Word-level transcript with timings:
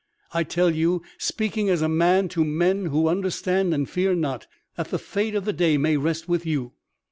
I 0.33 0.43
tell 0.43 0.73
you, 0.73 1.03
speaking 1.19 1.69
as 1.69 1.83
a 1.83 1.87
man 1.87 2.27
to 2.29 2.43
men 2.43 2.87
who 2.87 3.07
understand 3.07 3.71
and 3.71 3.87
fear 3.87 4.15
not, 4.15 4.47
that 4.75 4.87
the 4.87 4.97
fate 4.97 5.35
of 5.35 5.45
the 5.45 5.53
day 5.53 5.77
may 5.77 5.95
rest 5.95 6.27
with 6.27 6.43
you. 6.43 6.73